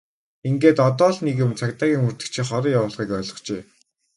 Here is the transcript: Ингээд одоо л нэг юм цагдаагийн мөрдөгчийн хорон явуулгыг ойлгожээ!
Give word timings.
Ингээд 0.47 0.77
одоо 0.87 1.09
л 1.15 1.17
нэг 1.25 1.35
юм 1.45 1.51
цагдаагийн 1.59 2.03
мөрдөгчийн 2.03 2.47
хорон 2.49 2.73
явуулгыг 2.79 3.09
ойлгожээ! 3.17 3.61